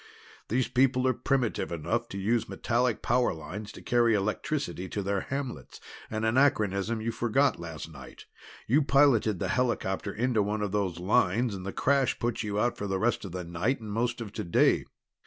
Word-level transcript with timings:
These 0.49 0.67
people 0.67 1.07
are 1.07 1.13
primitive 1.13 1.71
enough 1.71 2.09
to 2.09 2.17
use 2.17 2.49
metallic 2.49 3.03
power 3.03 3.35
lines 3.35 3.71
to 3.73 3.83
carry 3.83 4.15
electricity 4.15 4.89
to 4.89 5.03
their 5.03 5.21
hamlets, 5.21 5.79
an 6.09 6.23
anachronism 6.23 7.01
you 7.01 7.11
forgot 7.11 7.59
last 7.59 7.87
night. 7.87 8.25
You 8.65 8.81
piloted 8.81 9.37
the 9.37 9.49
helihopper 9.49 10.11
into 10.15 10.41
one 10.41 10.63
of 10.63 10.71
those 10.71 10.97
lines, 10.97 11.53
and 11.53 11.67
the 11.67 11.71
crash 11.71 12.17
put 12.17 12.41
you 12.41 12.59
out 12.59 12.77
for 12.77 12.87
the 12.87 12.97
rest 12.97 13.25
of 13.25 13.31
the 13.31 13.43
night 13.43 13.79
and 13.79 13.91
most 13.93 14.21
of 14.21 14.33
today. 14.33 14.85